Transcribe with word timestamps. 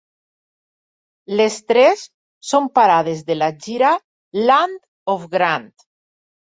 Les 1.41 1.57
tres 1.73 2.07
són 2.53 2.71
parades 2.81 3.23
de 3.31 3.39
la 3.39 3.53
gira 3.67 3.95
Land 4.51 4.85
of 5.17 5.33
Grant. 5.39 5.75